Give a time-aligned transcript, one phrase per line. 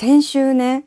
[0.00, 0.84] 先週ね、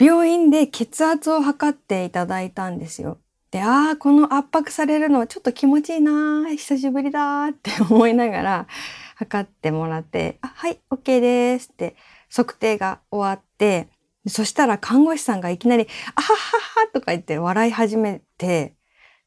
[0.00, 3.18] 病院で血圧を測っていただいたんですよ。
[3.50, 8.66] で、ああ、この圧迫されるのはちょっと気持ちいいな久しぶりだって思いながら
[9.16, 11.94] 測ってもらって、あ、はい、OK ですって
[12.34, 13.90] 測定が終わって、
[14.26, 16.34] そしたら看護師さんがいきなり、あはは
[16.84, 18.76] はとか言って笑い始めて、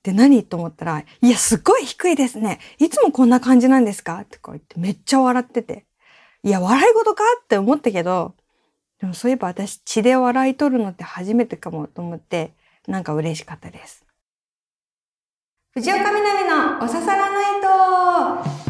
[0.02, 2.58] で、何と思ったら、いや、すっごい低いですね。
[2.80, 4.26] いつもこんな感じなんですか？
[4.28, 5.86] とか言ってめっちゃ笑ってて。
[6.44, 7.24] いや、笑い事か？
[7.44, 8.34] って思ったけど、
[9.02, 12.52] でもそういえば私血で笑い取るのって初めてかもと思って、
[12.88, 14.06] なんか嬉しかったです。
[15.74, 18.62] 藤岡みなみのおささらないと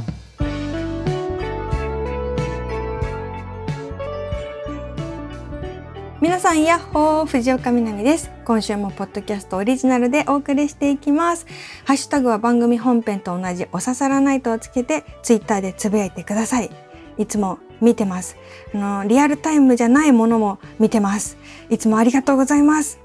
[6.21, 8.31] 皆さん、やっほー藤岡みなみです。
[8.45, 11.45] 今週もポッドキャストオリジナルでお送りしていきます。
[11.83, 16.90] ハッシュタグは番組本編と同じおささらないとをつけて、ツイッターでつぶやいてください。
[17.21, 18.35] いつも見てます。
[18.73, 21.37] あの、リアルタイムじゃないものも見てます。
[21.69, 22.99] いつもありがとうございます。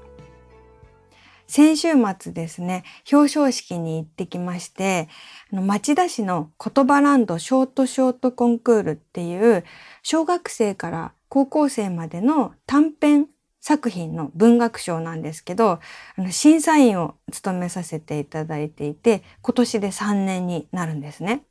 [1.45, 5.07] 先週末ですね、表彰式に行ってきまして、
[5.53, 9.63] あの町田市の言葉ランドショートショートコンクールっていう
[10.01, 13.27] 小学生から高校生までの短編
[13.61, 15.79] 作品の文学賞なんですけど、
[16.17, 21.46] あの審査員を務めさせていただいていて、今年で3年になるんですね。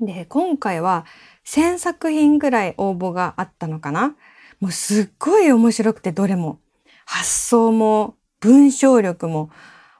[0.00, 1.04] で、今回は
[1.46, 4.16] 1000作品ぐらい応募があったのかな？
[4.60, 6.58] もうすっごい面白くてどれも。
[7.04, 9.50] 発想も文章力も、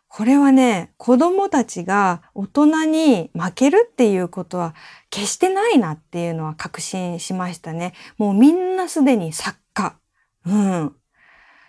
[0.08, 4.74] これはね、子供たちが大人に負けるっていうことは
[5.08, 7.94] 決してないなっていうのは確信しましたね。
[8.16, 9.96] もうみんなすでに作家。
[10.46, 10.96] うん。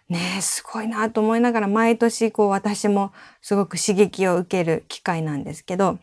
[0.09, 5.99] ねえ、すごいなと思いながら毎年こう私もすごく刺激を受ける機会なんですけど、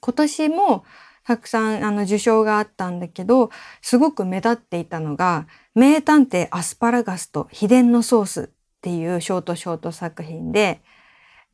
[0.00, 0.84] 今年も
[1.30, 3.50] たくさんあの受賞があったんだけど、
[3.82, 8.48] すごく目立っていたのが、名探偵アスパラガスと秘伝のソースっ
[8.80, 10.80] ていうショートショート作品で、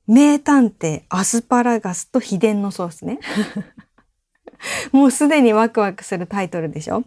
[0.06, 3.18] 名探偵アスパラガスと秘伝のソースね。
[4.92, 7.04] もうすでにワクワクするタイトルでしょ？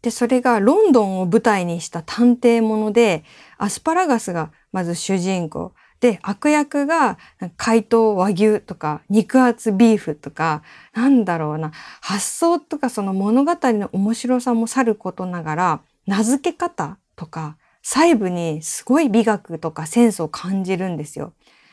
[0.00, 3.24] で、それがロンドンを舞台にした探偵もので、
[3.56, 5.74] アスパラガスがまず主人公。
[6.00, 7.18] で、悪役が
[7.56, 10.62] 怪盗和牛とか肉厚ビーフとか、
[10.94, 21.32] なんだろうな、発想とかその物語の面白さもさることながら、名付け方とか細部にすごい美学とかセンスを感じるんですよ。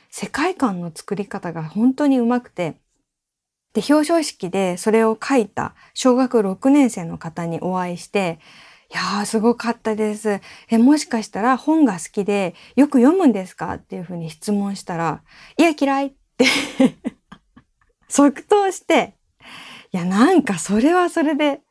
[0.10, 2.78] 世界観の作り方が本当にうまくて、
[3.74, 8.40] で、表彰式でそれを書いた小学6年生の方にお会いして、
[8.92, 10.42] いやー、すごかったです。
[10.70, 13.74] え、もしかしたら本が好きでよく読むんですか？
[13.76, 15.24] っていうふうに質問したら、
[15.58, 16.46] いや、嫌いって
[18.08, 19.16] 即答して、
[19.92, 21.62] いや、なんかそれはそれで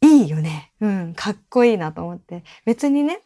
[0.00, 0.72] いいよね。
[0.80, 2.42] うん、かっこいいなと思って。
[2.64, 3.20] 別にね、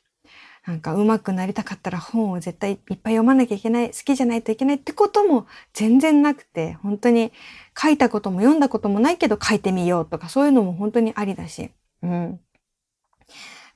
[0.66, 7.32] なんか上手くなりたかったら本を絶対いっぱい読まなきゃいけない、好きじゃないといけないってことも全然なくて、本当に
[7.80, 11.70] 書いたことも読んだこともないけど書いてみようとかそういうのも本当にありだし。
[12.02, 12.41] うん。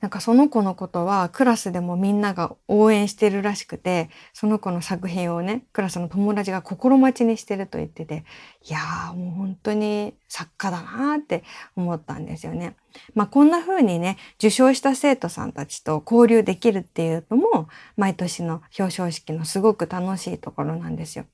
[0.01, 8.25] なんかその子のことはクラスでもみんなが応援してるらしくて、その子の作品をね、クラスの友達が心待ちにしてると言ってて、
[8.69, 11.43] いやーもう本当に作家だなーって
[11.75, 12.77] 思ったんですよね。
[13.15, 21.25] まあこんな風にね、受賞した生徒さんたちと交流できるっていうのも、毎年の表彰式のすごく楽しいところなんですよ。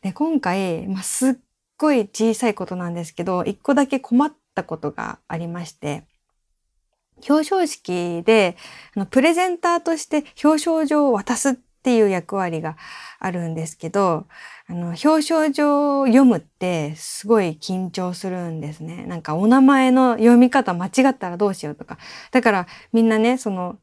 [0.00, 1.34] で、今回、まあ、すっ
[1.76, 6.06] ごい小さいことなんですけど、一個だけ困ったことがありまして、
[7.28, 8.56] 表彰式で、
[9.10, 12.76] プレゼンターとして表彰状を渡すっていう役割が
[13.18, 14.26] あるんですけど、
[14.68, 19.04] あの、表彰状を読むってすごい緊張するんですね。
[19.06, 21.98] なんかお名前の読み方間違ったらどうしようとか。
[22.30, 23.78] だからみんなね、その、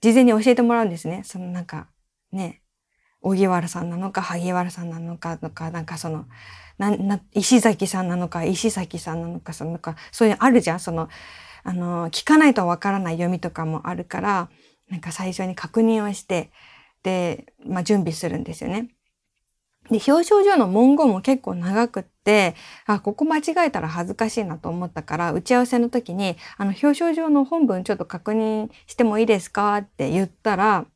[0.00, 1.22] 事前に教えてもらうんですね。
[1.24, 1.86] そのなんか、
[2.32, 2.60] ね、
[3.22, 6.26] 荻原さんなのか萩原さんなのかとか、なんかその、
[6.76, 11.08] な、な、石崎さんなのか石崎さんなのか、そのか、そういうのあるじゃんその、
[11.64, 14.50] あの、聞かないとわからない読みとかもあるから、
[14.88, 16.52] なんか最初に確認をして、
[17.02, 18.88] で、まあ、準備するんですよね。
[19.90, 22.54] で、表彰状の文言も結構長くって、
[22.86, 30.86] あ、ここ間違えたら恥ずかしいなと思ったから、打ち合わせの時に、あの、表彰状の本文ちょっと確認してもいいですかって言ったら、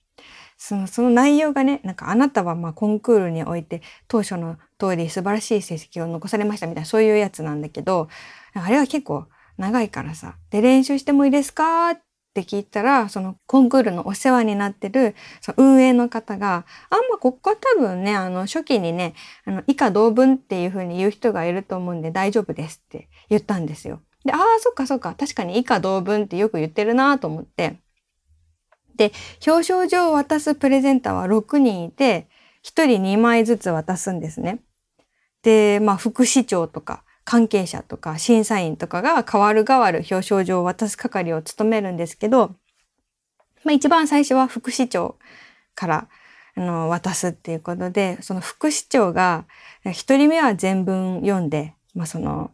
[0.59, 8.09] その、その内容がね、なんかあなたはまあコンクールにおいて当初の通り素晴らしい成績を残されましたみたいなそういうやつなんだけど、
[8.55, 9.26] あれは結構
[9.58, 10.37] 長いからさ。
[10.50, 11.90] で、練習してもいいですか？
[11.90, 12.00] っ
[12.34, 19.14] て聞いたら、そのコンクールのお世話になってるその運営の方が、あんまここは多分ね、あの初期にね、
[19.44, 24.00] あの以下同文っていう風に言う人がいると思うんで大丈夫ですって言ったんですよ。
[24.25, 25.14] で、ああ、そっかそっか。
[25.19, 27.81] 確かに以下同文ってよく言ってるなと思って。
[28.96, 29.12] で
[29.46, 32.28] 表彰状を渡すプレゼンターは6人いて
[32.64, 34.58] 1人2枚ずつ渡すんですね。
[35.44, 42.55] でまあ副市長とか関係者とか審査員とかが代わる代わる表彰状を渡す係を務めるんですけど、
[43.65, 45.17] まあ、一番最初は副市長
[45.75, 46.09] から
[46.55, 49.45] あの渡すっていうことでその副市長が
[49.85, 52.51] 一人目は全文読んで、まあ、その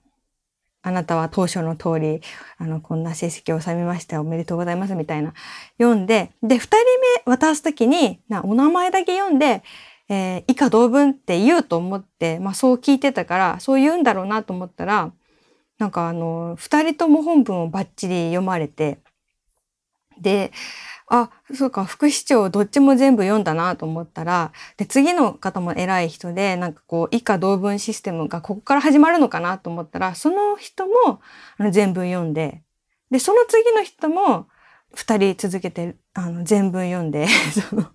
[0.82, 2.21] あなたは当初の通り、
[2.59, 4.21] あの、こんな成績を収めました。
[4.21, 4.94] おめでとうございます。
[4.94, 5.32] みたいな。
[5.79, 6.76] 読んで、で、二人
[7.25, 9.62] 目渡すときに、な、お名前だけ読んで、
[10.08, 15.12] えー、以下同文って言うと思って、まあそう聞いてたから、そう言うんだろうなと思ったら、
[15.78, 19.00] なんかあの、二人とも本文をバッチリ読まれて、
[20.20, 20.52] で、
[21.08, 31.20] あ、そうか、副市長どっちも全部読んだなと思ったら、で、次の方も偉い人で、なんかこう、以下同文システムがここから始まるのかなと思ったら、その人も
[31.70, 32.62] 全文読んで、
[33.10, 34.48] で、その次の人も
[34.94, 37.26] 二人続けて、あの、全文読んで、
[37.68, 37.90] その、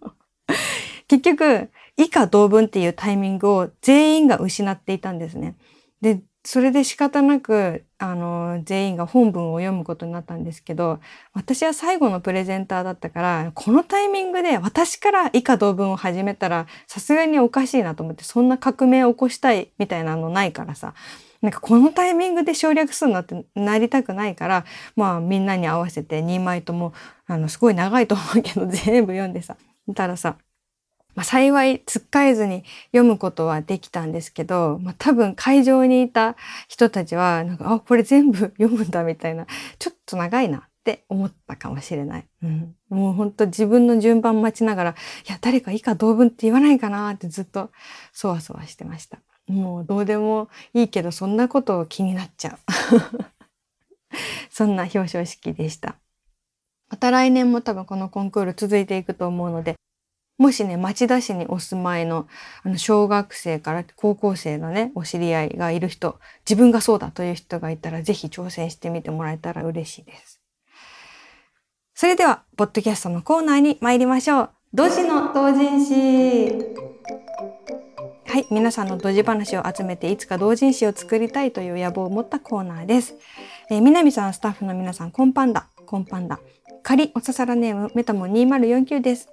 [1.07, 5.55] 結局、以下同文っていうタイミングを全員が失っていたんですね。
[6.01, 11.01] で、それで仕方なく、あの、全員が本文を読むことになったんですけど、
[11.33, 20.93] 私は最後のプレゼンターだったから、このタイミングで私から以下同文を始めたら、さすがにおかしいなと思って、そんな革命を起こしたいみたいなのないからさ、
[21.41, 26.93] なんかこのタイミングで省略するのってなりたくないから、まあみんなに合わせて2枚とも、
[27.27, 29.57] あの、すごい長いと思うけど、全部読んでさ、
[29.93, 30.37] たらさ、
[31.19, 32.63] まあ、幸いつっかえずに
[32.93, 36.37] 読むことはできたんですけど、まあ、多分会場にいた
[36.69, 39.45] 人たちは、なんか、あ、これ全部読むんだみたいな、
[39.79, 42.25] ちょっと長いなって思ったかもしれない。
[42.41, 44.93] うん、もうほんと自分の順番待ちながら、い
[45.29, 47.69] や、誰か以下同文って言わないかなってずっと
[48.13, 49.19] そわそわしてました。
[49.47, 52.59] もうどうでもいいけど、そんなことを気になっちゃう。
[54.49, 55.97] そんな表彰式でした。
[56.89, 59.75] また来年も多分このコンクール続いていくと思うので、
[60.39, 62.25] もしね、町田市にお住まいの、
[62.63, 66.17] あの、小学生から高校生のね、お知り合いがいる人、
[66.49, 70.39] 自分がそうだという人がいたら、ぜひ挑戦してみてもらえたら嬉しいです。
[71.93, 74.49] それでは、ポッドキャストのコーナーに参りましょう。
[74.73, 76.53] ドジの同人誌
[78.25, 83.15] はい、皆さんのドジ話を集めていつか同人誌を作りたいという野望を持ったコーナーです。
[83.69, 86.39] えー、南さん、スタッフの皆さん、こんぱんだ、こんぱんだ。
[86.81, 89.27] 仮おささらネーム、メタモン2049です。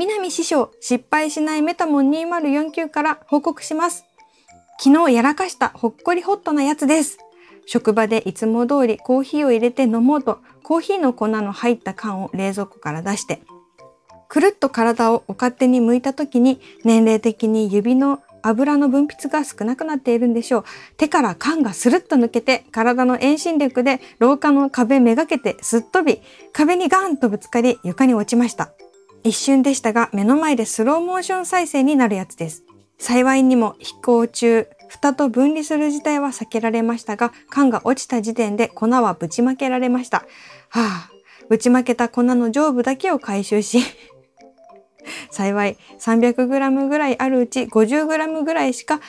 [0.00, 4.06] 南師匠、失敗しないメタモン2049から報告します。
[4.82, 7.18] 昨日やらかしたほっこりホットなやつです。
[7.66, 13.42] 職場でいつも通りコーヒーを入れて飲もうと、コーヒーの粉の入った缶を冷蔵庫から出して、
[14.28, 20.64] くるっと体をお勝手に向いた時に年齢的に指の油の分泌が少なくなっているんでしょう。
[20.96, 26.22] 手から缶がスルッと抜けて体の遠心力で廊下の壁めがけてすっ飛び
[26.54, 28.72] 壁にガーンとぶつかり床に落ちました。
[29.22, 32.64] 一瞬でしたが目の前でスローモーション再生になるやつです。
[32.98, 40.18] 幸いにも飛行中、蓋と分離する事態は避けられましたが、缶が落ちた時点で粉はぶちまけられました。
[40.68, 41.10] はあ、
[41.48, 43.80] ぶちまけた粉の上部だけを回収し、
[45.30, 49.00] 幸い 300g ぐらいあるうち 50g ぐらいしか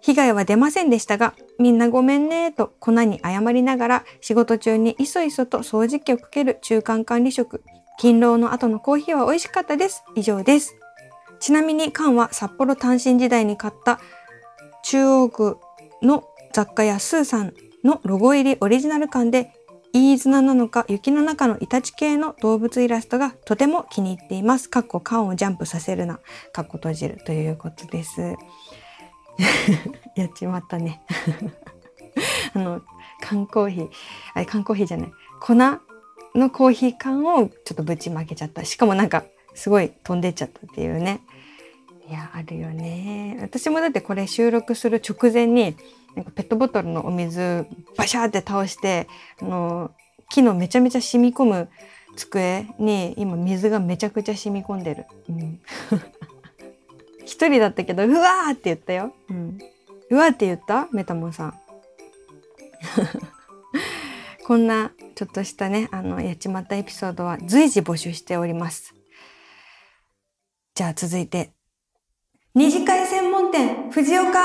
[0.00, 7.62] 被害は出ませんでしたが、みんなごめんねと粉に謝りながら仕事中にいそいそと掃除機をかける中間管理職。
[7.98, 10.04] 勤労の後のコーヒーは美味しかったです。
[10.14, 10.76] 以上です。
[11.40, 14.00] ちなみに缶は札幌単身時代に買った
[14.84, 15.58] 中央区
[16.02, 19.52] の雑貨屋スーさんのロゴ入りオリジナル缶で
[19.92, 24.70] 飯綱なのか雪の中のイタチ系の動物イラストがとても気に入っています。
[24.70, 26.20] かっこ缶をジャンプさせるな。
[26.52, 28.36] かっこ閉じるということです。
[30.14, 31.02] やっちまったね。
[32.54, 32.80] あの、
[33.20, 33.90] 缶コーヒー、
[34.34, 35.12] あれ缶コーヒーじゃない。
[35.40, 35.54] 粉
[36.34, 38.64] のコーヒー缶をちょっとぶちまけちゃった。
[38.64, 41.20] しかもなんかすごい飛んでっちゃったっていうね。
[42.08, 43.38] いや、あるよね。
[43.42, 45.76] 私もだってこれ収録する直前に、
[46.14, 47.66] なんかペットボトルのお水
[47.96, 49.08] バシャーって倒して、
[49.42, 49.90] あの、
[50.30, 51.68] 木のめちゃめちゃ染み込む
[52.16, 55.06] 机に今水がめちゃくちゃ染み込んでる。
[55.28, 55.60] うん、
[57.24, 59.12] 一人だったけど、うわーって言ったよ。
[59.28, 59.58] うん、
[60.10, 60.88] うわーって言った？
[60.92, 61.54] メタモンさん。
[64.48, 68.94] こんなちょっとしたね、あの、やっちまったエピソードは随時募集しております。
[70.74, 71.52] じゃあ続いて、
[72.54, 74.38] 二次会専門店、藤岡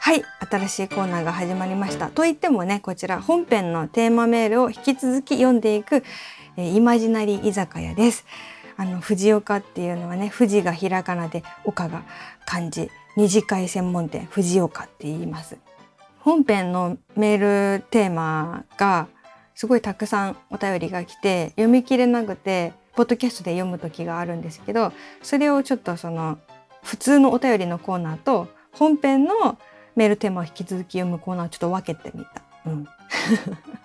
[0.00, 2.08] はい、新しいコーナーが始まりました。
[2.08, 6.02] と言ってもね、こちら本編のテーマメールを引き続き読んでいく、
[6.56, 8.26] えー、イマジナリー居酒屋です。
[8.76, 12.02] あの、藤岡っていうのはね、富士がひらがなで岡が
[12.46, 15.56] 漢字、二次会専門店、藤岡って言います。
[16.20, 19.08] 本編のメールテーマが
[19.54, 26.38] すごいたくさんお便りが来て読み切れなくてポッドキャストで読む時があるんですけどそれをちょっとその
[26.82, 29.58] 普通のお便りのコーナーと本編の
[29.96, 32.42] メールテーマを引き続き読むコーナーをちょっと分けてみた。
[32.66, 32.88] うん、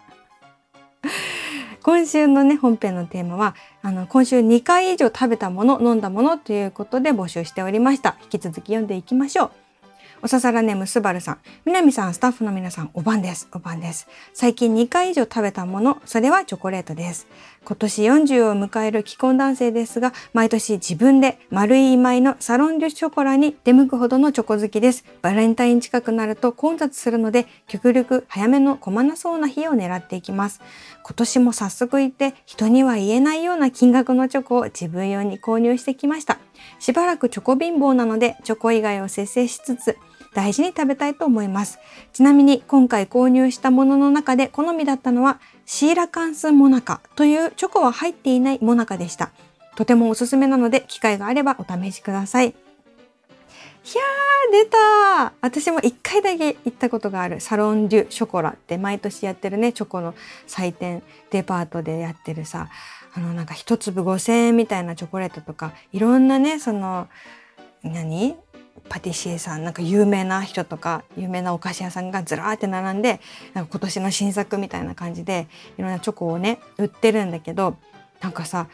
[1.83, 8.17] 今週のね本編のテーマはあの今週2回以上食べたもの飲んだものということで募集しておりました。
[8.23, 9.64] 引き続き読んでいきましょう。
[10.25, 11.37] おささらネームすばるさん。
[11.65, 13.47] みなみさん、スタッフの皆さん、お晩です。
[13.53, 14.07] お晩です。
[14.33, 17.27] 最近2回以上食べたもの、それはチョコレートです。
[17.63, 25.05] 今年40を迎える既婚男性ですが、毎年自分で丸い今井のサロンデュショコラに出向くほどのチョコ好きです。
[25.21, 30.59] バレンタイン近くなると混雑するので、極力早めの混まなそうな日を狙っていきます。
[31.03, 36.39] 今年も早速行って人には言えないような金額のチョコを自分用に購入してきました。
[36.79, 39.97] しばらくチョコ貧乏なので、チョコ以外を節制しつつ、
[40.35, 41.79] 大事に食べたいと思います。
[42.13, 49.31] ちなみに今回購入したものの中で好みだったのはシーラカンスモナカというチョコは入っていないモナカでした。
[49.75, 52.47] とてもおすすめなので機会があればお試しください。
[52.47, 60.15] いやー出た私も一回だけ行ったことがあるサロンデュショコラって毎年やってるねチョコの
[60.47, 62.69] 祭典デパートでやってるさ
[63.13, 67.07] あのなんか一粒5,000円みたいなチョコレートとかいろんなねその
[67.83, 68.35] 何？
[68.89, 73.19] パティシエさんなんか有名な人とか有名なお菓子屋さんがずらーって並んで
[73.53, 77.77] なんか今年の新作みたいな感じでいろんなチョコをね売ってるんだけど
[78.21, 78.67] なんかさ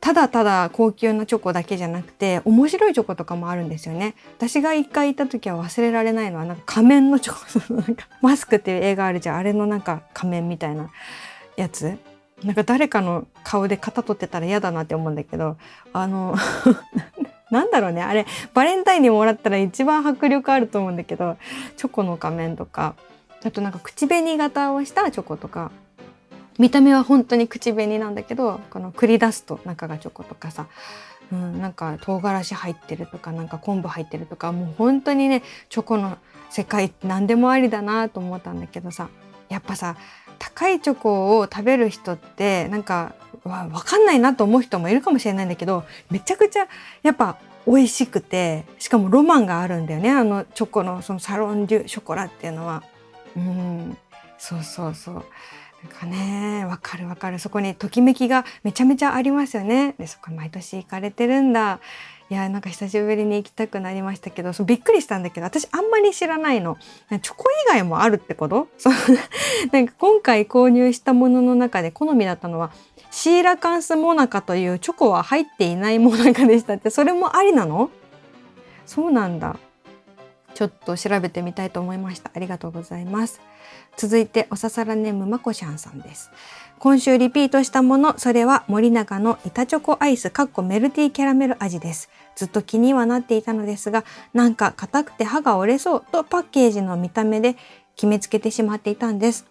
[0.00, 4.14] ただただ高級なチョコだけじゃなくて面白いチョコとかもあるんですよね。
[4.36, 10.90] 私が一回行った時は忘れられないのはなんか仮面のチョコなんかマスクっていう映画あるじゃんあれのなんか仮面みたいな
[11.56, 11.98] やつ
[12.44, 15.56] なんか誰かの顔で型取ってたら嫌だなって思うんだけど
[15.92, 16.36] あの
[17.50, 18.02] なんだろうね。
[18.02, 21.36] あれバレンタインにもらったら一番迫力あると思うんだけど
[21.76, 22.94] チョコの仮面とか。
[23.44, 25.70] あとなんか口紅型をしたチョコとか。
[26.58, 30.66] 見た目は本当に口紅なんだけどこの繰り出すと中がチョコとかさ、
[31.30, 34.52] うん、なんか唐辛子入ってるとかなんか昆布入ってるとか。
[34.52, 36.18] もう本当にねチョコの
[36.50, 39.08] 世界って何でもありだなと思ったんだけどさ。
[39.48, 39.96] やっぱさ
[40.38, 43.14] 高いチョコを食べる人ってなんか
[43.44, 46.66] わ分かんないなと思う人もいるかもしれないんだけどめちゃくちゃ
[47.02, 52.82] やっぱ美味しくてしかもロマンがあるんだよねあのチョコのそのサロンデュショコラっていうのは。
[53.36, 53.96] うん
[54.38, 55.14] そうそうそう。
[55.82, 59.94] なんかねわかるわかるそこにときめきがめちゃめちゃありますよね。
[59.98, 61.80] でそこ毎年行かれてるんだ。
[62.30, 66.76] いやなんか久しぶりに行きたくなりましたけどそびっくりしたんだけど私あんまり知らないの。
[67.22, 68.68] チョコ以外もあるってこと？
[68.76, 68.92] そう。
[69.72, 72.70] なんか今回購入したものの中で好みだったのは
[73.10, 77.90] シーラカンスモナカというチョコは入っていないモナカでしたってそれもありなの？
[78.84, 79.56] そうなんだ。
[80.54, 82.30] ちょっと調べてみたいと思いました。
[82.34, 83.40] ありがとうございます。
[83.96, 86.30] 続いておささらネームまこしゃんさんです
[86.78, 92.08] 今週リピートしたもの、それは森永の板チョコアイスかっこメルティキャラメル味です。
[92.36, 97.56] ずっと気にはなっていたのですが、なんか硬くて歯が折れそうとパッケージの見た目で
[97.96, 99.44] 決めつけてしまっていたんです。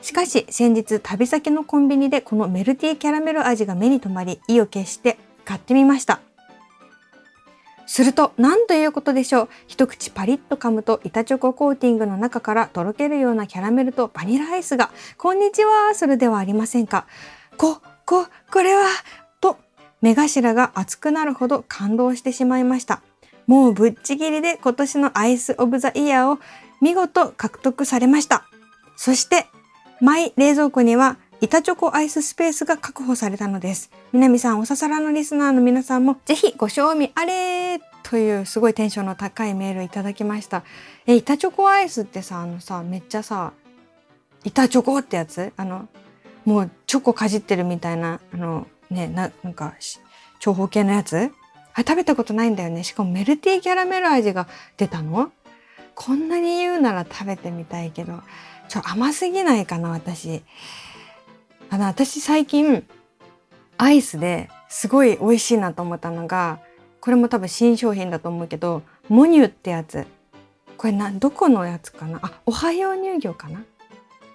[0.00, 6.20] しかし先日旅先のコンビニでこのメルティーキャラメル味が目に留まり意を決して買ってみました。
[7.90, 9.48] すると、何ということでしょう。
[9.66, 17.06] 一口パリッと噛むと板チョココーティングの中からとろけるようなキャラメルとバニラアイスが、こんにちは、それではありませんか。
[17.56, 18.84] こ、こ、これは、
[19.40, 19.58] と、
[20.02, 23.02] 目頭が熱くなるほど感動してしまいました。
[23.48, 26.38] もうぶっちぎりで今年のアイスオブザイヤーを
[26.80, 28.44] 見事獲得されました。
[28.94, 29.48] そして、
[30.00, 33.90] マイ冷蔵庫には板チョコアイススペースが確保されたのです。
[34.12, 40.64] 南さん、おささらのリスナーの皆さんもぜひご賞味あれというすごいテンションの高いメールいただきました。
[41.06, 43.54] え、板チョコアイスってさ、あのさ、めっちゃさ、
[44.44, 45.54] 板チョコってやつ？
[45.56, 45.88] あの、
[46.44, 49.74] もうチョコかじってるみたいな、あの、ね、な、なんか、
[50.40, 51.16] 長方形のやつ？
[51.16, 51.30] あれ
[51.78, 52.84] 食べたことないんだよね。
[52.84, 55.32] しかもメルティーキャラメル味が出たの？
[55.94, 58.20] こんなに言うなら食べてみたいけど、
[58.68, 60.42] ちょ、甘すぎないかな、私。
[61.72, 62.84] あの私最近
[63.78, 66.58] アイスですごい美味しいなと思ったのが
[67.00, 70.04] これも多分新商品だと思うけどモニュってやつ。
[70.76, 72.18] これなどこのやつかな？
[72.22, 73.62] あおはよう乳業かな？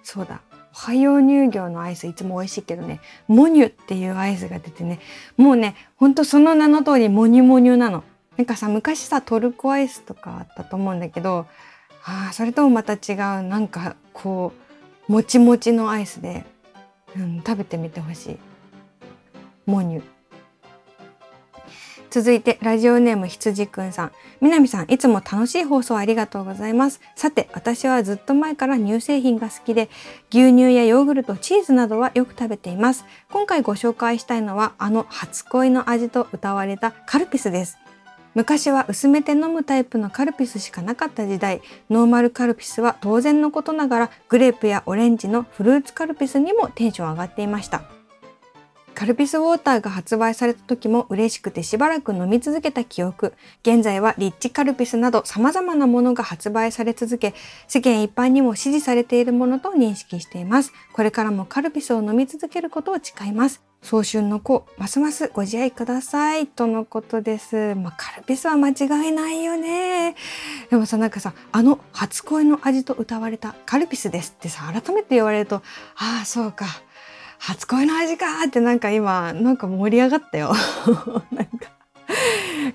[0.02, 0.40] そうだ。
[0.72, 5.00] おはよう乳業のアイスいつも美味しいけどねモニュっていうアイスが出てね
[5.36, 8.02] もうねほんとその名の通りモニュモニュなの。
[8.38, 11.46] なんかさ昔さトルコアイスとかあったと思うんだけど
[12.04, 14.52] あそれともまた違うなんかこ
[15.08, 16.44] うもちもちのアイスで
[17.16, 18.38] うん、食べてみてほしい。
[19.64, 20.02] モニュ。
[22.10, 24.12] 続いてラジオネーム羊くんさん。
[24.40, 27.00] 南さんいつも楽しい放送ありがとうございます。
[27.14, 29.88] さて私はずっと前から乳製品が好きで
[30.30, 33.04] 牛乳やヨーグルトチーズなどはよく食べています。
[33.30, 37.78] 今回ご紹介したいのはあの初恋の味と歌われたカルピスです。
[38.36, 47.84] 昔は薄めて飲むタイプのカルピスしかなかった時代ノーマルカルピスは当然のことながらグレープやオレンジのフルーツカルピスにもテンション上がっていました
[48.94, 53.34] カルピスウォーターが発売された時も嬉しくてしばらく飲み続けた記憶。
[53.60, 57.34] 現在はリッチカルピスなど様々なものが発売され続け、
[57.68, 60.72] 世間一般にも支持されているものと認識しています。
[60.94, 63.65] これからもカルピスを飲み続けることを誓います。
[63.86, 66.48] 早春の子、ますますご自愛ください。
[66.48, 67.76] とのことです。
[67.76, 68.72] まあ、カルピスは間違
[69.10, 70.16] いないよね。
[70.70, 75.62] でもさ、なんかさ、あの初恋の味と歌われたカルピスですってさ、改めて言われると、
[75.94, 76.66] ああ、そうか。
[77.38, 80.52] 初恋の味かってなんか今なんか盛り上がったよ
[81.30, 81.70] なんか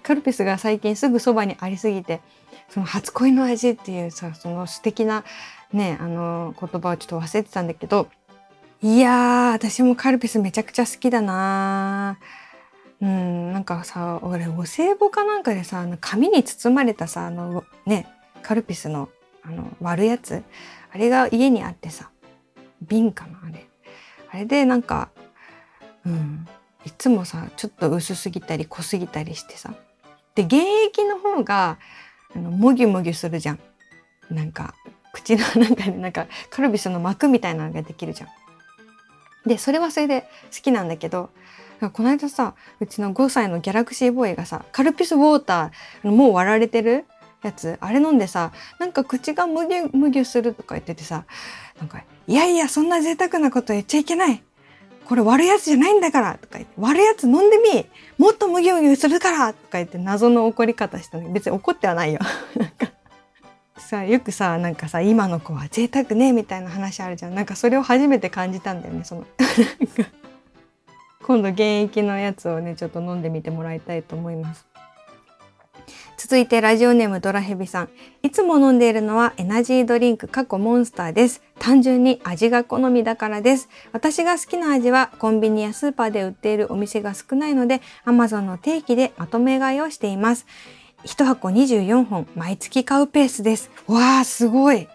[0.04, 2.22] カルピスが最近すぐそばにありすぎて
[2.70, 5.24] その初恋の味っていうさその素敵な
[5.74, 8.08] ねあの言葉をちょっと忘れてたんだけど
[8.84, 12.18] いやー私もカルピスめちゃくちゃ好きだな。
[13.00, 18.08] うんなんかさ俺お歳暮かなんかでさ紙に包まれたさあのね
[18.42, 19.10] カルピスの
[19.44, 20.44] あの割るやつ
[20.92, 22.10] あれが家にあってさ
[22.82, 23.68] 瓶かなあれ。
[24.32, 25.10] あれでなんか
[26.04, 26.48] うん
[26.84, 29.76] いつもさちょっと薄すぎたり濃すぎたりしてさ。
[30.34, 31.78] で原液の方が
[32.36, 33.60] あのもぎもぎするじゃん。
[34.32, 34.74] なんか
[35.14, 38.30] 口の中になんかカルビスの膜みたいなのができるじゃん。
[39.46, 40.22] でそれはそれで
[40.56, 41.30] 好きなんだけど
[41.94, 47.06] この間さうちの5歳のギャラクシーボーイがさカルピスウォーターもう割られてる
[47.42, 51.26] やつあれ飲んでさなんか口がむぎゅむぎゅするとか言っててさ
[51.80, 54.42] なんかいやいや、そんな贅沢なこと言っちゃいけない。
[55.06, 57.86] これ割るやつじゃないんだからとか言って、割るやつ飲んでみ
[58.18, 62.20] もっとむぎゅむぎゅするからとか言って謎の怒り方したの、別に怒ってはないよ。
[62.56, 62.88] なんか
[63.92, 67.36] さ、よくさ、なんかさ、今の子は贅沢ね、みたいな話あるじゃん。
[67.36, 69.26] なんかそれを初めて感じたんだよね、その。
[71.24, 74.66] 今度現役のやつをね、ちょっと飲んでみてもらいたいと思います。
[76.18, 77.90] 続いてラジオネームドラヘビさん。
[78.24, 81.42] いつも飲んでいるのはエナジードリンク過去モンスターです。
[81.60, 83.68] 単純に味が好みだからです。
[83.92, 90.46] 私が好きな味はコンビニやスーパーで売っているお店が少ないので Amazon の定期でまとめ買いをしています。
[91.06, 93.72] 1箱24本毎月買うペースです。
[93.88, 94.88] わあ、すごい。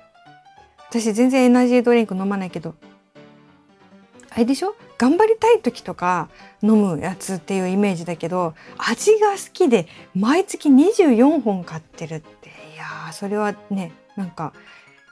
[0.89, 2.75] 私全然エナジードリンク飲まないけど。
[4.31, 4.77] あれでしょ？
[4.99, 6.29] 頑張りたい時とか
[6.63, 14.55] 飲むやつっていうイメージだけど味が好きで毎月24本買ってるっていやそれはねなんか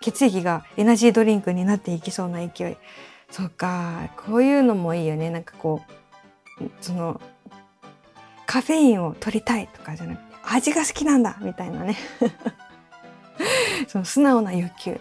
[0.01, 2.77] 血液がエナジードリンクになっていきそうな勢い
[3.31, 5.83] そっかこういうのもいいよねなんかこ
[6.61, 7.21] うその
[8.47, 11.97] カフェインを取りたいとかじゃなくて味が好きなんだみたいなね。
[13.89, 15.01] その素直な欲求。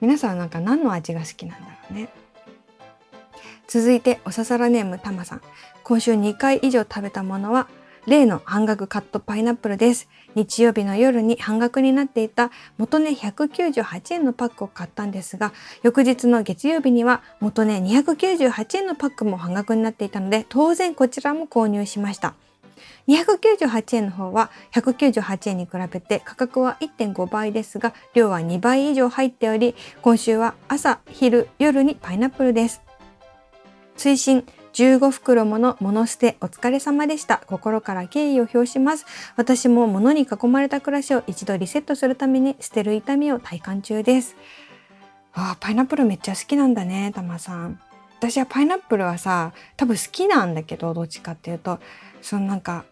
[0.00, 2.08] 皆さんなんか何の味が好きなんだろうね。
[3.68, 5.42] 続いておささらネームたまさん。
[5.84, 7.68] 今週2回以上食べたものは
[8.06, 10.08] 例の半額カットパイナップルです。
[10.34, 22.34] 日曜日の夜に半額になっていた元値198円のパックを買ったんですが翌日の月曜日には元値298円のパックも半額になっていたので当然こちらも購入しました。
[23.08, 32.82] 298円の方は198円に比べて価格は1.5倍ですが量は2倍以上入っており今週は朝昼夜にパイナップルです
[33.96, 37.42] 推進15袋もの物捨てお疲れ様でした。
[37.46, 39.04] 心から敬意を表します。
[39.36, 44.34] 私も物に囲まれた暮らしを一度リセットするために捨てる痛みを体感中です。
[45.34, 47.80] あパイナップルめっちゃ好きなんだね、たまさん。
[48.18, 51.78] 私はパイナップルはさ、多分好きなんだけど、どっちかっていうと、
[52.20, 52.84] そのなんか、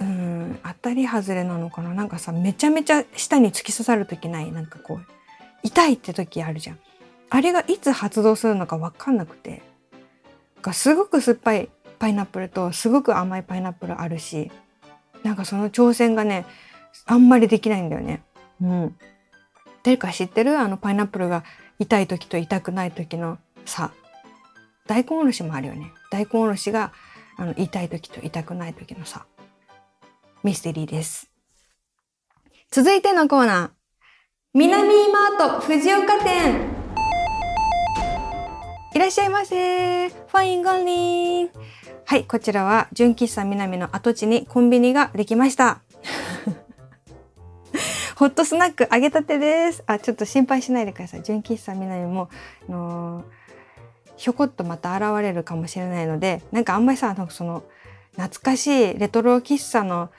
[0.00, 1.94] うん、当たり外れなのかな？
[1.94, 4.50] なんかさ、めちゃめちゃ舌に突き刺さる時ない？
[4.50, 5.06] なんかこう、
[5.62, 6.78] 痛いって時あるじゃん。
[7.30, 9.62] あれがいつ発動するのかわかんなくて。
[10.62, 14.50] がすごく酸っぱいパイナップルとすごく甘いパイナップルあるし、
[15.22, 16.46] なんかその挑戦がね、
[17.06, 18.22] あんまりできないんだよね。
[18.60, 18.96] うん。
[19.82, 20.58] 誰か知ってる？
[20.58, 21.44] あのパイナップルが
[21.78, 23.92] 痛い時と痛くない時の差。
[24.86, 25.92] 大根おろしもあるよね。
[26.10, 26.92] 大根おろしが
[27.36, 29.26] あの痛い時と痛くない時の差。
[30.44, 31.30] ミステリーです。
[32.72, 33.70] 続いてのコーナー。
[34.54, 36.66] 南マート藤岡店
[38.94, 41.50] いらっしゃいませファインゴンリン
[42.04, 45.80] はい、こちらは純喫茶南の跡地にコンビニができました。
[48.16, 49.84] ホットスナック揚げたてです。
[49.86, 51.22] あ、ちょっと心配しないでください。
[51.22, 52.28] 純喫茶南も、
[52.68, 53.24] あのー、
[54.16, 57.62] ひょこっとまた現れるかもしれないので、なんかあんまりさ、その、
[58.16, 60.10] 懐かしいレトロ喫茶の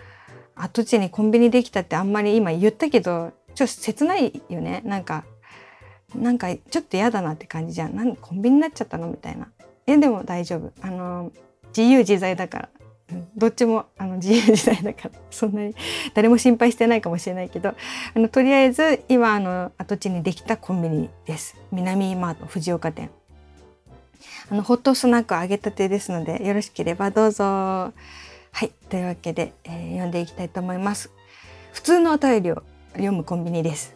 [0.55, 5.25] 跡地にコンビニできたってあんまり今言ったけどちょっと切ないよねなんか
[6.15, 9.49] なんかちょっと嫌だなって感じじゃんなんコンビニになっちゃったのみたいな
[9.87, 11.31] えでも大丈夫あの
[11.75, 12.69] 自由自在だから
[13.35, 15.75] どっちもあの自由自在だからそんなに
[16.13, 23.09] 誰も心配してないかもしれないけどあのとりあえず今あの跡地にできたコンビニです南マート藤岡店
[24.49, 27.93] あのホットスナック揚げたてですのでよろしければどうぞ
[28.53, 28.71] はい。
[28.87, 31.11] というわけで、えー、読んでいきたいと思います。
[31.73, 32.63] 普通のお便りを
[32.93, 33.95] 読むコンビニです。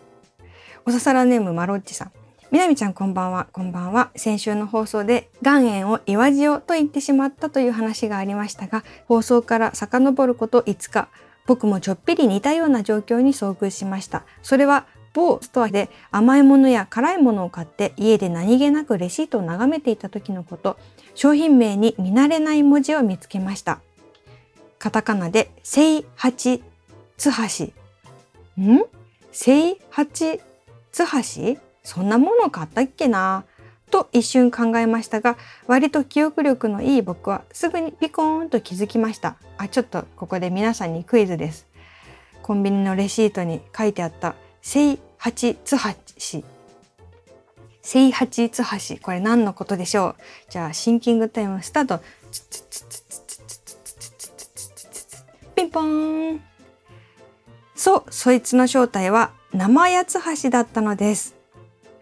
[0.85, 2.11] おささらネームマロッチさん。
[2.49, 3.47] みなみちゃんこんばんは。
[3.51, 4.09] こんばんは。
[4.15, 11.09] 先週の放送で岩塩を岩塩と言ってしまったという話がありましたが放送から遡ること5日
[11.45, 14.23] 僕もちょっぴり似たような状況に遭遇しました。
[14.41, 20.77] それは某ストアで甘いものや辛いものを買って家で何気なくレシートを眺めていた時のこと。
[21.15, 23.81] 商品名に見慣れない文字を見つけました。
[24.79, 26.63] カタカナで「せいはち
[27.17, 27.73] つはし」
[28.59, 28.79] ん？
[29.31, 30.39] せいはち
[30.91, 33.43] つはしそんなもの買ったっけな？
[33.89, 39.37] と一瞬考えましたが割と記憶力のいい僕はすぐにピコーンと気づきました。
[39.57, 41.67] あちょっとここで皆さんにクイズです。
[42.43, 45.77] コンビニのレシートに書いてあった聖八津
[46.31, 46.43] 橋
[47.81, 50.15] 聖八津橋これ何のことでしょう？
[50.49, 52.01] じゃあシンキングタイムスタート。
[55.57, 56.41] ピンポーン
[57.75, 61.35] そうそいつの正体は生八つ橋だったのです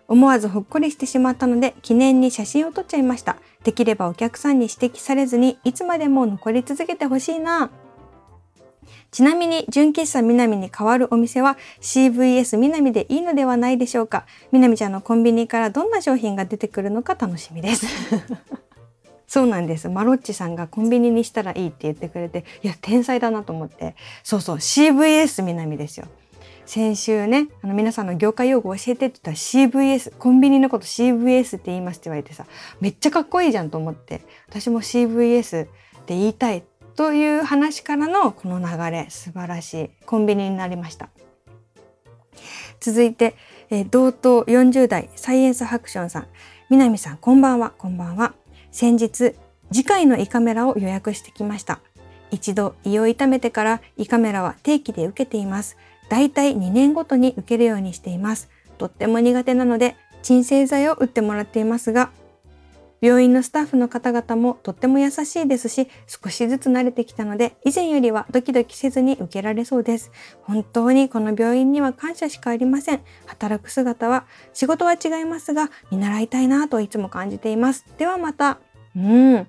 [0.10, 3.38] 思わずほっこりしてしまったので記念に写真を撮っちゃいました。
[3.64, 7.72] できればお客さんに指摘されずにいつまでも残り続けてほしいな。
[9.10, 14.28] ちなみに純喫茶南に代わるお店は CVS 南でいいのではないでしょうか。
[14.52, 17.88] 南ちゃんのコンビニからどんな商品が出てくるのか楽しみです。
[19.28, 19.90] そうなんです。
[19.90, 23.96] マロッチさんがコンビニにしたらいいって言ってくれて、いや、天才だなと思って。
[24.24, 26.08] そうそう、CVS 南ですよ。
[26.66, 32.46] 先週ねあの皆さんの業界用語教えてって言ったら CVS コンビニのこと CVS って言いますって言われてさ
[32.82, 34.22] めっちゃかっこいいじゃんと思って。
[34.50, 36.64] 私も CVS って言いたい
[36.96, 39.08] という話からのこの流れ。
[39.10, 39.90] 素晴らしい。
[40.06, 41.10] コンビニになりました。
[42.80, 43.36] 続いて、
[43.70, 46.28] えー、同等40代サイエンスハクションさん。
[46.70, 47.72] 南さんこんばんは。
[47.78, 48.34] こんばんは。
[48.76, 49.34] 先日
[49.72, 51.80] 次回の胃カメラを予約してきました
[52.30, 55.78] 一度胃を痛めてから胃カメラは定期で受けています
[56.10, 58.50] だいたい2年ごとに受けるようにしています。
[58.78, 62.12] とっても苦手なので鎮静剤を打ってもらっていますが、
[63.02, 70.12] 病院のスタッフの方々もとっても優しいですし、少しずつ慣れてきたので、以前よりはドキドキせずに受けられそうです。
[70.42, 73.02] 本当にこの病院には感謝しかありません。
[73.28, 77.86] 働く姿は、仕事は違いますが、見習いたいなといつも感じています。
[78.00, 78.60] ではまた。
[78.96, 79.00] う
[79.40, 79.48] ん。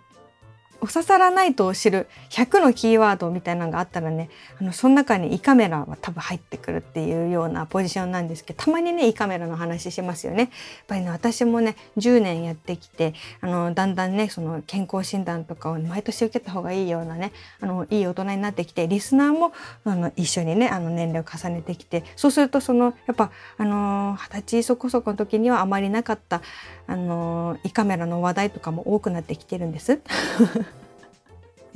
[0.81, 4.29] おささらないと知る100のキーワードみたいなのがあったらね
[4.61, 10.39] あのその中に胃カメラは多分入ってくるっていうようなポジションなんですけどたまにね胃カメラの話しますよね。
[10.39, 10.51] やっ
[10.87, 19.53] ぱりね私もね10年やってきてあのだんだんねその健康診断とかを毎年受けた方がいいようなねあのいい大人になってきてリスナーも
[19.85, 26.43] あの一緒にねあの年齢を重ねてきてそうするとそのやっぱあの二十歳そこそこの時にはあまりなかった
[26.87, 30.01] あの胃カメラの話題とかも多くなってきてるんです。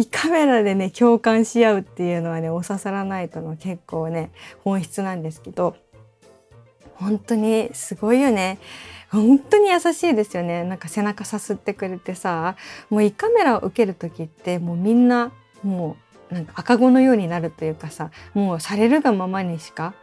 [0.01, 4.31] 胃カメラでね共感し合うっていうのはねお刺さらないとの結構ね
[4.65, 5.77] 本質なんですけど
[6.95, 8.59] 本当にすごいよね。
[9.11, 10.63] 本当に優しいですよね。
[10.65, 12.57] なんか背中さすってくれてさ、
[12.91, 15.33] もう胃カメラを受ける時ってもうみんな
[15.65, 15.97] も
[16.31, 19.95] うなんか赤子のようになるというかさ、もうされるがままにしか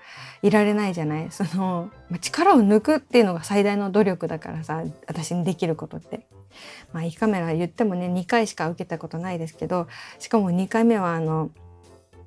[0.41, 1.31] いられないじゃない？
[1.31, 1.89] その
[2.21, 6.27] 力を抜くっていうのが最大の努力だからさ、私にできることって。
[6.93, 11.51] まあ、胃カメラ言ってもね2回しか受けたことないですけどしかも2回目はあの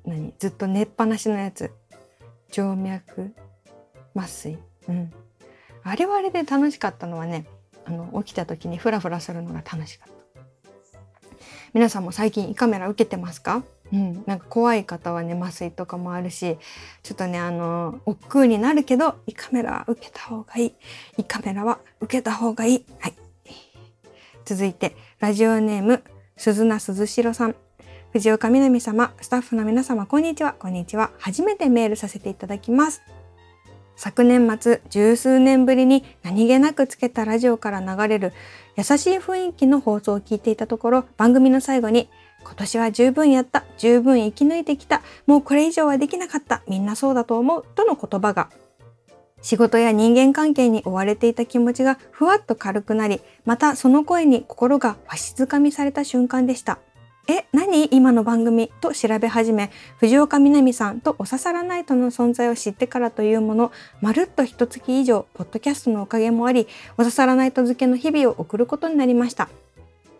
[0.05, 0.33] 何？
[0.39, 1.71] ずっと寝っぱなしのやつ。
[2.49, 3.33] 静脈
[4.13, 4.57] 麻酔、
[4.89, 5.11] うん、
[5.83, 7.45] あれはあれで楽しかったのはね
[7.85, 10.21] あの起きた時にフラフラするのが楽しかった。
[11.73, 13.63] 皆さんも最近胃カメラ受けてますか？
[13.93, 16.57] うん、なんか怖い方はね麻酔とかもあるし
[17.03, 20.73] ちょっとねあの億劫になるけど胃カメラは受けた方がいい
[21.17, 23.13] 胃カメラは受けた方がいいはい
[24.45, 26.03] 続いて、ラジオネーム、
[26.35, 27.55] 鈴名鈴代さん。
[28.11, 30.53] 藤岡みなみ様、スタッフの皆様、こんにちは。
[30.59, 31.11] こんにちは。
[31.19, 33.01] 初めてメールさせていただきます。
[33.95, 38.33] 昨年末、十数年ぶりに何気なくつけたラジオから流れる
[38.75, 42.09] 優しい雰囲気の放送を聞いていたところ、番組の最後に、
[42.43, 48.49] 今年は十分やった、十分生き抜いてきた、もうこれ以上はできなかった、みんなそうだと思う、との言葉が
[49.41, 56.77] 仕事や人間関係に追われていた気持ちがふわっと軽くなり、またその声に心がわしづかみされた瞬間でした。
[57.27, 57.87] え、何？
[57.91, 58.71] 今の番組？
[58.81, 69.49] と調べ始め、藤岡みなみさんとおささらナイトの存在を知ってからというもの、まるっと一月以上、ポッドキャストのおかげもあり、おささらナイト付けの日々を送ることになりました。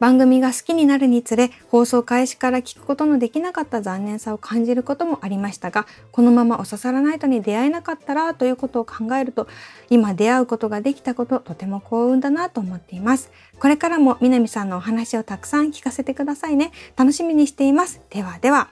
[0.01, 9.47] 番組が好きになるにつれ放送開始から聞くことのできなかった残念さを感じることもありましたがこのままおささらナイトに出会えなかったらということを考えると
[9.91, 13.31] 今出会うことができたこととても幸運だなと思っています。
[13.59, 16.71] これからも南さんのお話をたくさん聞かせてくださいね。
[16.97, 18.01] 楽しみにしています。
[18.09, 18.69] ではでは。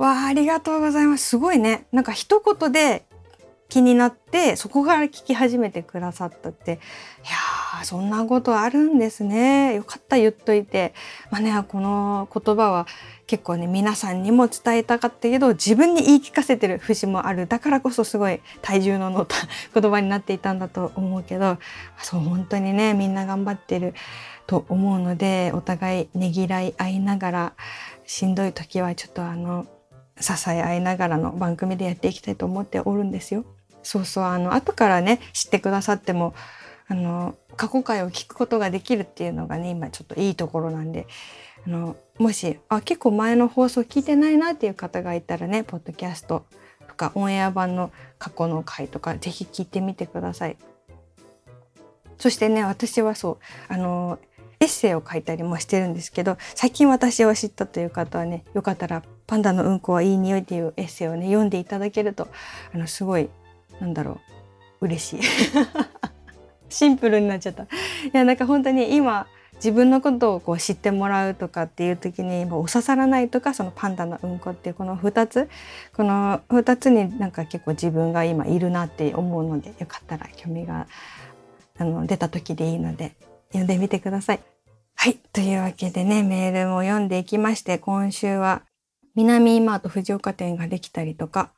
[0.00, 1.28] わあありがとうございます。
[1.28, 1.86] すごいね。
[1.92, 3.04] なんか一言で
[3.68, 6.72] 気になってそこから聞き始めてくださったって。
[6.72, 9.74] いやーあそんなことあるんですね。
[9.74, 10.94] よかった言っといて。
[11.30, 12.86] まあねこの言葉は
[13.26, 17.46] 結構ね皆さんにも伝えたかったけど自分に言い聞かせてる節もある。
[17.46, 19.36] だからこそすごい体重の乗った
[19.78, 21.58] 言葉になっていたんだと思うけど
[22.02, 23.94] そう本当にねみんな頑張ってる
[24.46, 27.52] と思うのでお互いねぎらい合いながら
[28.06, 29.66] しんどい時はちょっとあの
[30.20, 33.44] 支え合いながらの番組でやっていきたいと思っておるんですよ。
[33.82, 36.34] そうそうあの後からね知ってくださっても
[36.88, 41.06] あの過去回を聞くことができるっていうのがね今ちょっといいところなんで
[41.66, 46.46] あのもしあ結構前の放送聞いてないなっていう方がいたらねポッドキャスト
[46.88, 50.56] とかオンエア版の過去の回とか是非聞いてみてください。
[52.18, 53.38] そしてね私はそ
[53.68, 54.18] うあの
[54.58, 62.28] エッセイを書いたりもしてるんですけど最近私を知ったという方はねよかったら「パンダのうんこはいい匂い」っていうエッセイをね読んでいただけると
[62.74, 63.28] あのすごい
[63.80, 64.20] なんだろ
[64.80, 65.20] う嬉しい
[66.68, 67.66] シンプルになっちゃったい
[68.12, 75.48] やなんか本当に今自分のことをこう知ってもらうとかっていう時にお刺さらないとかそのパンダのうんこっていうこの2つ
[75.94, 80.86] この2つになんか結構自分が今いるなって思うのでよかったら興味が
[81.78, 83.14] あの出た時でいいので
[83.48, 84.40] 読んでみてください。
[84.98, 85.18] はい。
[85.32, 88.62] というわけでね、メールも読んでいきまして、今週は
[89.14, 91.52] 南今と藤岡店ができたりとか、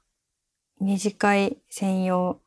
[0.80, 2.40] 二次会専用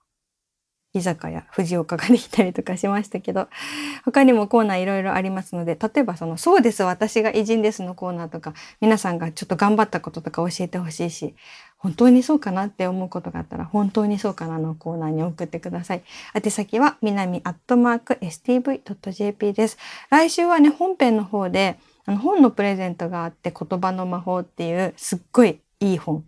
[0.93, 3.47] 居酒屋藤岡ができたりとかしましたけど
[4.03, 11.35] 他にもコーナーいろいろありますので例えばその「そうです私が偉人です」のコーナーとか皆さんがちょっと頑張ったこととか教えてほしいし
[11.77, 16.03] 本当にそうかなって思うことがあったら本当にそうかなのコーナーに送ってください。
[16.35, 19.77] 宛先は南アットマーク stv.jp です。
[20.11, 26.23] 来週はね本編の方であの本のプレゼントがあって言葉の魔法っていうすっごいいい本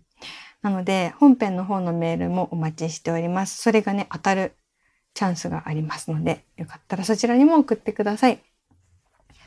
[0.64, 3.60] なので、本編の方のメールもお待ちしております。
[3.60, 4.54] それがね、当たる
[5.12, 8.40] チャンスがありますので、よかったらそちらにも送ってください。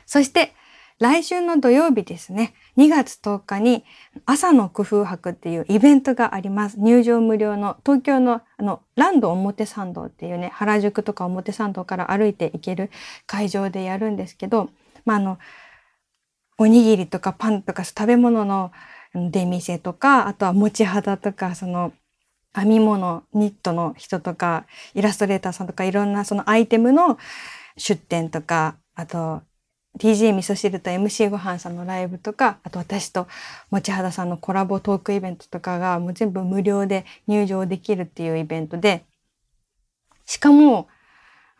[0.06, 0.54] そして、
[1.00, 3.84] 来週の土曜日ですね、2月10日に
[4.26, 6.78] 朝の工夫博っていうイベントがあります。
[6.78, 12.92] 入場無料の東京のあのランド表参道っていうね、原宿とか表参道から歩いて行ける
[13.26, 14.70] 会場でやるんですけど、
[15.04, 15.38] まあ、あの、
[16.58, 18.70] おにぎりとかパンとか食べ物の
[19.14, 21.92] 出店とか、あとは持ち肌とか、その
[22.54, 27.18] 編み物、ニットの人とか、イラストレーターさんとか、いろんなそのアイテムの
[27.76, 29.42] 出店とか、あと、
[29.98, 33.26] DJ 味噌汁と MC ごはんさんのライブとか、あと私と
[33.70, 39.04] 持ち肌さんのコラボトークイベントとかがもう全部無料で入場できるっていうイベントで、
[40.24, 40.88] しかも、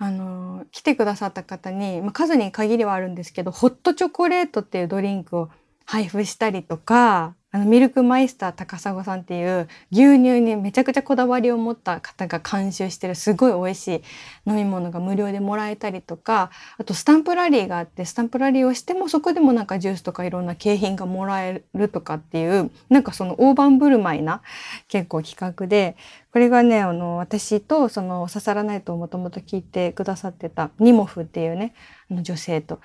[0.00, 5.50] あの、来てくださった方に、まあ、数に限りはあるんですけど、ホットチョコレートっていうドリンクを
[5.86, 14.02] 配布したりとか、あのミルクマイスター高砂さんっていう牛乳にめちゃくちゃこだわりを持った方が監修してるすごい美味しい
[14.46, 24.42] 飲み物が無料でもらえたりとかあとスタンプラリーがあってスタンプラリーをしてもそこでもなんかジュースとかいろんな景品がもらえるとかっていうなんかその大盤振る舞いな
[24.88, 25.96] 結構企画で
[26.34, 31.72] これがねあの私とその刺さらないともともと聞いてくださってたニモフっていうね
[32.10, 32.80] あの女性と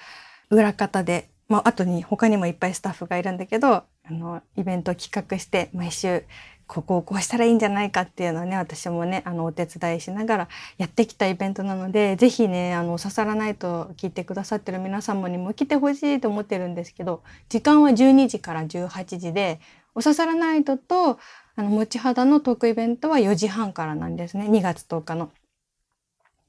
[0.50, 6.24] 裏方でまあ後に他にもいっぱいスタッフがいるんだけどあのイベントを企画して毎週
[6.68, 19.60] ここをこうしたらいいんじゃないかっていうのをね私もねあのお手伝いしながらやってきたイベントなので是非ねあの刺さらないと聞いてくださってる皆様にも来てほしいと思ってるんですけど時間は12時から18時で
[19.96, 21.20] お刺さらないとと
[21.56, 25.32] あの持ち肌のトークイベントは4時半からなんですね2月10日の。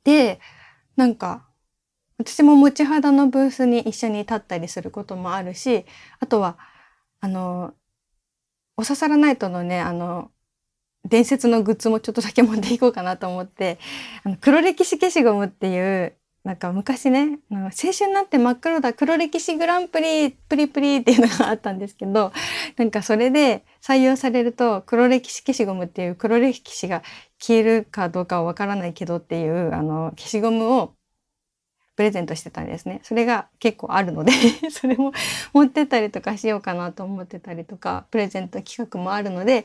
[0.04, 0.40] で
[0.96, 1.44] なんか
[2.18, 5.84] 私も持ち肌のブースに一緒に立ったりすることもあるし
[6.20, 6.56] あとは
[7.24, 7.72] あの、
[8.76, 10.30] おささらナイトのね、あの、
[11.08, 13.78] 伝説のグッズもちょっとだけ持っていこうかなと思って、
[14.24, 16.12] あの黒歴史消しゴムっていう、
[16.44, 22.30] なんか昔ね、青春なんて真っ黒だ、黒歴史グランプリ、プリプリっていうのがあったんですけど、
[22.76, 27.02] なんかそれで採用されると、黒歴史消しゴムっていう黒歴史が
[27.40, 30.94] 消えるかどうかはわからないけどっていう、あの、消しゴムを
[31.96, 33.00] プレゼントしてたんですね。
[33.02, 34.32] それが結構あるので
[34.70, 35.12] それも
[35.52, 39.64] 持ってたりとかしようかなと思ってたりとか、プレゼント企画もあるので、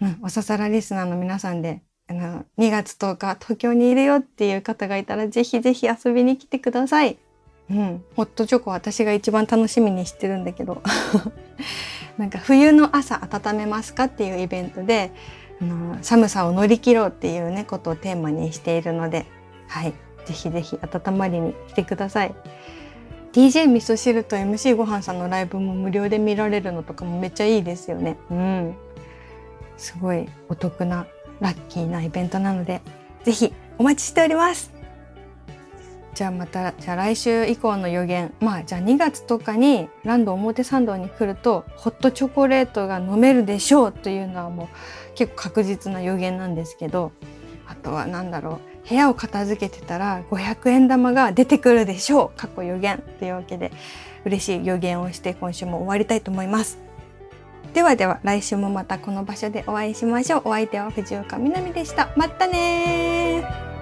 [0.00, 7.18] うん、おささらリスナーの皆さんで、あの、2月10日東京にいるよっていう方がいたら、ぜひぜひ遊びに来てください。
[7.70, 10.82] うん、ホットチョコ私が一番楽しみにしてるんだけど
[12.16, 15.10] なんか冬の朝温めますかっていうイベントで
[15.60, 19.26] あの寒さを乗り切ろうっていうねことをテーマにしているので
[19.68, 19.94] はい
[20.26, 22.34] ぜひぜひ温まりに来てください。
[23.32, 28.16] DJ 味噌汁と MC ごはんさんのライブも無料で見られるのとかもめっちゃいいですよね。
[28.30, 28.74] うん。
[29.76, 31.06] すごいお得な
[31.40, 32.80] ラッキーなイベントなので
[33.24, 34.72] ぜひお待ちしております。
[36.14, 38.32] じゃあまたじゃあ来週以降の予言。
[38.40, 44.68] まあじゃあ2月とかにランド表参道に来るとホットチョコレートが飲めるでしょうというのはもう
[45.14, 47.12] 結構確実な予言なんですけど。
[47.68, 48.88] あとは何だろう。
[48.88, 52.38] 部屋を片付けてたら500円玉が出てくるでしょう。
[52.38, 53.02] かっこ予言。
[53.18, 53.72] というわけで
[54.24, 56.78] 嬉しい予言をして今週も終わりたいと思います。
[57.74, 60.42] ではでは来週もまたこの場所でお会いしましょう。
[60.46, 62.10] お相手は藤岡みなみでした。
[62.16, 63.75] またね